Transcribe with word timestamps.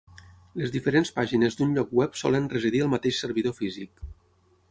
Les 0.61 0.71
diferents 0.75 1.11
pàgines 1.17 1.57
d'un 1.59 1.75
lloc 1.75 1.93
web 1.99 2.17
solen 2.23 2.49
residir 2.55 2.83
al 2.85 2.91
mateix 2.97 3.19
servidor 3.27 3.57
físic. 3.61 4.05